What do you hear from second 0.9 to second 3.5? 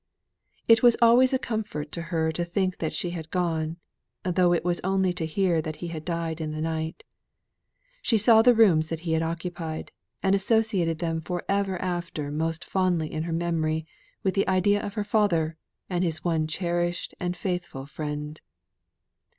always a comfort to her to think that she had